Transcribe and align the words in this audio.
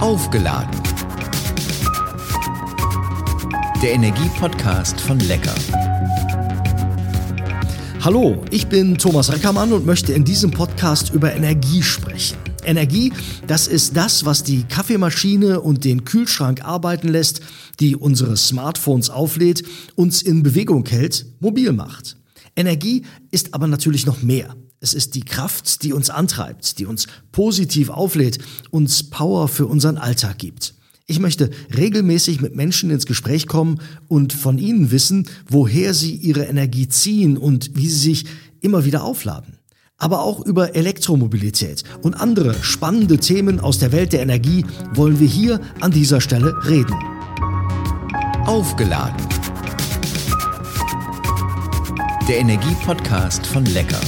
Aufgeladen. 0.00 0.80
Der 3.82 3.94
Energie-Podcast 3.94 5.00
von 5.00 5.18
Lecker. 5.18 5.54
Hallo, 8.04 8.44
ich 8.52 8.68
bin 8.68 8.96
Thomas 8.96 9.32
Reckermann 9.32 9.72
und 9.72 9.86
möchte 9.86 10.12
in 10.12 10.24
diesem 10.24 10.52
Podcast 10.52 11.12
über 11.12 11.34
Energie 11.34 11.82
sprechen. 11.82 12.38
Energie, 12.64 13.12
das 13.48 13.66
ist 13.66 13.96
das, 13.96 14.24
was 14.24 14.44
die 14.44 14.62
Kaffeemaschine 14.62 15.60
und 15.60 15.84
den 15.84 16.04
Kühlschrank 16.04 16.64
arbeiten 16.64 17.08
lässt, 17.08 17.40
die 17.80 17.96
unsere 17.96 18.36
Smartphones 18.36 19.10
auflädt, 19.10 19.64
uns 19.96 20.22
in 20.22 20.44
Bewegung 20.44 20.86
hält, 20.86 21.26
mobil 21.40 21.72
macht. 21.72 22.16
Energie 22.54 23.02
ist 23.32 23.52
aber 23.52 23.66
natürlich 23.66 24.06
noch 24.06 24.22
mehr. 24.22 24.54
Es 24.80 24.94
ist 24.94 25.14
die 25.16 25.24
Kraft, 25.24 25.82
die 25.82 25.92
uns 25.92 26.08
antreibt, 26.08 26.78
die 26.78 26.86
uns 26.86 27.08
positiv 27.32 27.90
auflädt, 27.90 28.38
uns 28.70 29.10
Power 29.10 29.48
für 29.48 29.66
unseren 29.66 29.98
Alltag 29.98 30.38
gibt. 30.38 30.74
Ich 31.06 31.18
möchte 31.18 31.50
regelmäßig 31.76 32.40
mit 32.40 32.54
Menschen 32.54 32.90
ins 32.90 33.06
Gespräch 33.06 33.48
kommen 33.48 33.80
und 34.08 34.32
von 34.32 34.58
ihnen 34.58 34.90
wissen, 34.90 35.26
woher 35.48 35.94
sie 35.94 36.14
ihre 36.14 36.44
Energie 36.44 36.86
ziehen 36.88 37.36
und 37.38 37.74
wie 37.74 37.88
sie 37.88 38.10
sich 38.10 38.26
immer 38.60 38.84
wieder 38.84 39.02
aufladen. 39.02 39.58
Aber 39.96 40.22
auch 40.22 40.44
über 40.44 40.76
Elektromobilität 40.76 41.82
und 42.02 42.14
andere 42.14 42.54
spannende 42.62 43.18
Themen 43.18 43.58
aus 43.58 43.78
der 43.78 43.90
Welt 43.90 44.12
der 44.12 44.20
Energie 44.20 44.64
wollen 44.94 45.18
wir 45.18 45.26
hier 45.26 45.60
an 45.80 45.90
dieser 45.90 46.20
Stelle 46.20 46.54
reden. 46.68 46.94
Aufgeladen. 48.44 49.37
Der 52.28 52.40
Energie-Podcast 52.40 53.46
von 53.46 53.64
Lecker. 53.64 54.00